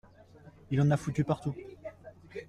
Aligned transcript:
Il 0.71 0.81
en 0.81 0.89
a 0.89 0.97
foutu 0.97 1.23
partout. 1.23 1.53